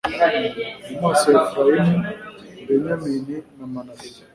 [0.89, 2.09] Mu maso ya Efurayimu
[2.67, 4.19] Benyamini na Manase